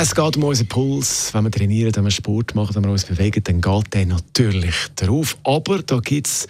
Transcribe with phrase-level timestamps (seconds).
[0.00, 1.34] Es geht um unseren Puls.
[1.34, 4.74] Wenn wir trainieren, wenn wir Sport machen, wenn wir uns bewegen, dann geht der natürlich
[4.96, 5.36] drauf.
[5.44, 6.46] Aber da gibt es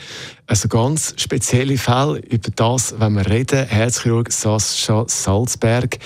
[0.47, 3.67] also ganz spezielle Fälle, über das, wenn wir reden.
[3.67, 5.99] Herzchirurg Sascha Salzberg.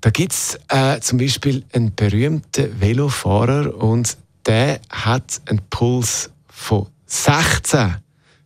[0.00, 6.88] Da gibt es äh, zum Beispiel einen berühmten Velofahrer und der hat einen Puls von
[7.06, 7.94] 16.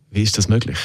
[0.09, 0.77] Wie ist das möglich?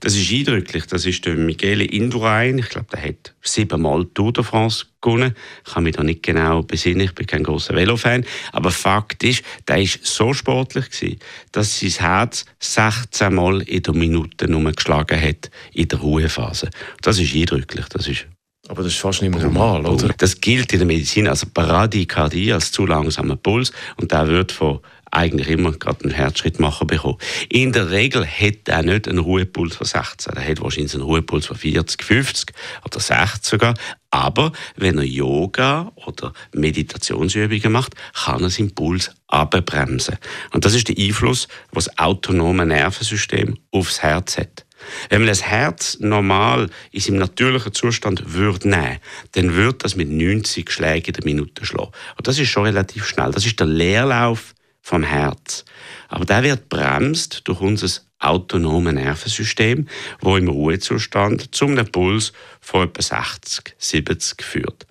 [0.00, 0.86] Das ist eindrücklich.
[0.86, 2.58] Das ist der Michele Indurain.
[2.58, 5.34] Ich glaube, der hat siebenmal Tour de France gewonnen.
[5.66, 7.02] Ich kann mich da nicht genau besinnen.
[7.02, 8.24] Ich bin kein großer Velofan.
[8.52, 11.18] Aber Fakt ist, der ist so sportlich gewesen,
[11.52, 16.70] dass sein Herz 16 Mal in der Minute nur geschlagen hat in der Ruhephase.
[17.02, 17.84] Das ist eindrücklich.
[17.90, 18.26] Das ist
[18.68, 20.14] aber das ist fast nicht mehr normal, oder?
[20.16, 23.72] Das gilt in der Medizin als Bradykardie, als zu langsamer Puls.
[23.96, 24.78] Und der wird von
[25.10, 27.18] eigentlich immer gerade einen Herzschrittmacher bekommen.
[27.48, 30.34] In der Regel hat er nicht einen Ruhepuls von 16.
[30.34, 32.52] Er hat wahrscheinlich einen Ruhepuls von 40, 50
[32.84, 33.74] oder 60 sogar.
[34.10, 40.18] Aber wenn er Yoga oder Meditationsübungen macht, kann er seinen Puls abbremsen.
[40.52, 44.66] Und das ist der Einfluss, was das autonome Nervensystem aufs Herz hat.
[45.08, 48.98] Wenn man das Herz normal in seinem natürlichen Zustand würde nehmen,
[49.32, 51.92] dann würde das mit 90 Schlägen in der Minute schlagen.
[52.16, 53.30] Und das ist schon relativ schnell.
[53.30, 55.64] Das ist der Leerlauf vom Herz.
[56.08, 59.88] Aber der wird bremst durch unser autonomes Nervensystem,
[60.20, 64.86] wo im Ruhezustand zum Puls von etwa 60, 70 führt.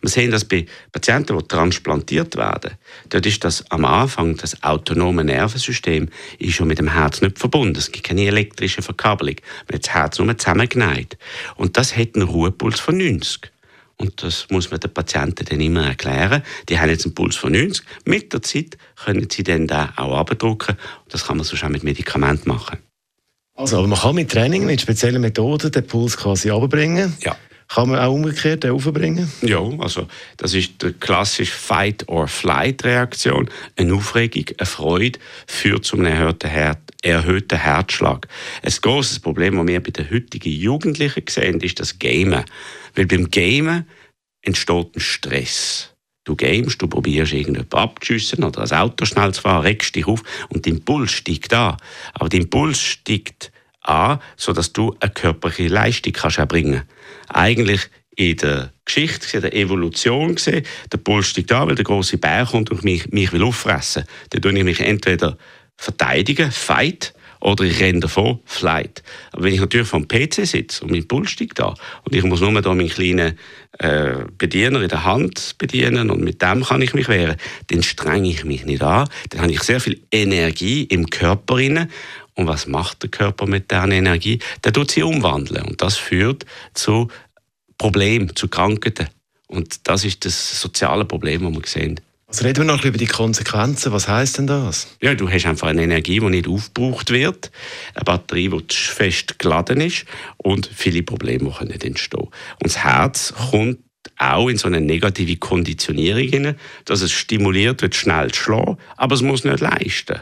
[0.00, 2.72] Wir sehen das bei Patienten, die transplantiert werden.
[3.08, 7.76] Dort ist das am Anfang, das autonome Nervensystem, ist schon mit dem Herz nicht verbunden.
[7.76, 9.36] Es gibt keine elektrische Verkabelung.
[9.68, 11.16] Man hat das Herz nur zusammengeneigt.
[11.56, 13.50] Und das hat einen Ruhepuls von 90.
[13.98, 16.42] Und das muss man den Patienten dann immer erklären.
[16.68, 17.84] Die haben jetzt einen Puls von 90.
[18.04, 20.76] Mit der Zeit können sie dann da auch abdrucken.
[21.08, 22.78] Das kann man sonst auch mit Medikamenten machen.
[23.54, 27.16] Also, aber man kann mit Training, mit speziellen Methoden den Puls quasi abbringen.
[27.20, 27.36] Ja.
[27.68, 29.30] Kann man auch umgekehrt aufbringen?
[29.42, 30.06] Ja, also
[30.36, 33.50] das ist die klassische Fight-or-Flight-Reaktion.
[33.76, 38.28] Eine Aufregung, eine Freude führt zu einem erhöhten, Her erhöhten Herzschlag.
[38.62, 42.44] Ein großes Problem, das wir bei den heutigen Jugendlichen sehen, ist das Gamen.
[42.94, 43.86] Weil beim Gamen
[44.42, 45.92] entsteht ein Stress.
[46.24, 50.22] Du gamest, du probierst irgendjemanden abzuschiessen oder das Auto schnell zu fahren, regst dich auf
[50.48, 51.76] und dein Puls steigt an.
[52.14, 53.52] Aber dein Puls steigt
[53.82, 57.36] an, sodass du eine körperliche Leistung kannst erbringen kannst.
[57.36, 62.18] Eigentlich in der Geschichte, in der Evolution gesehen, der Puls steigt an, weil der große
[62.18, 64.04] Bär kommt und mich, mich will auffressen.
[64.30, 65.38] Dann tue ich mich entweder
[65.76, 69.02] verteidigen, fight, oder ich renne davon, Flight.
[69.32, 72.40] Aber wenn ich natürlich vom PC sitze und mein Puls steigt da und ich muss
[72.40, 73.38] nur da meinen kleinen
[73.78, 77.36] äh, Bediener in der Hand bedienen und mit dem kann ich mich wehren,
[77.68, 79.08] dann strenge ich mich nicht an.
[79.30, 81.88] Dann habe ich sehr viel Energie im Körper inne
[82.34, 84.38] und was macht der Körper mit dieser Energie?
[84.64, 87.08] Der tut sie umwandeln und das führt zu
[87.78, 89.08] Problemen, zu Krankheiten.
[89.46, 92.00] Und das ist das soziale Problem, das wir sehen.
[92.36, 93.92] Also reden wir noch über die Konsequenzen.
[93.92, 94.88] Was heißt denn das?
[95.00, 97.50] Ja, du hast einfach eine Energie, die nicht aufgebraucht wird,
[97.94, 100.04] eine Batterie, die fest geladen ist
[100.36, 102.24] und viele Probleme können entstehen.
[102.24, 103.78] Und das Herz kommt
[104.18, 109.14] auch in so eine negative Konditionierung hinein, dass es stimuliert wird, schnell zu schlagen, aber
[109.14, 110.20] es muss nicht leisten.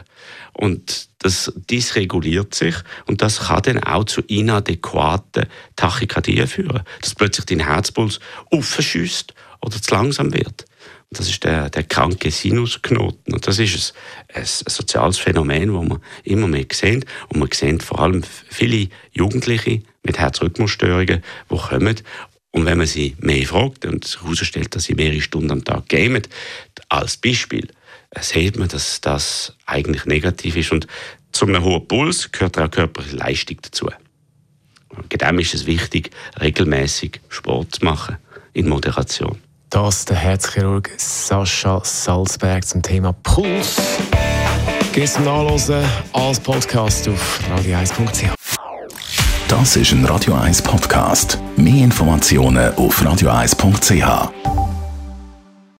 [0.53, 2.75] Und das dysreguliert sich
[3.07, 8.21] und das kann dann auch zu inadäquaten Tachykardien führen, dass plötzlich dein Herzpuls
[8.51, 10.65] aufschießt oder zu langsam wird.
[11.11, 13.33] Das ist der, der kranke Sinusknoten.
[13.33, 13.93] Und das ist
[14.33, 17.05] ein, ein, soziales Phänomen, das wir immer mehr sehen.
[17.29, 21.95] Und wir sehen vor allem viele Jugendliche mit Herzrhythmusstörungen, die kommen.
[22.51, 25.89] Und wenn man sie mehr fragt und sich herausstellt, dass sie mehrere Stunden am Tag
[25.89, 26.23] gamen,
[26.89, 27.67] als Beispiel,
[28.21, 30.71] sieht man, dass das eigentlich negativ ist.
[30.71, 30.87] Und
[31.31, 33.89] zu einem hohen Puls gehört auch körperliche Leistung dazu.
[35.11, 38.17] Dem ist es wichtig, regelmäßig Sport zu machen,
[38.53, 39.37] in Moderation.
[39.75, 43.75] Das der Herzchirurg Sascha Salzberg zum Thema Puls.
[44.93, 45.83] Gestern Nachlesen
[46.13, 48.33] als Podcast auf radio1.ch.
[49.49, 51.37] Das ist ein Radio 1 Podcast.
[51.57, 54.54] Mehr Informationen auf radio1.ch.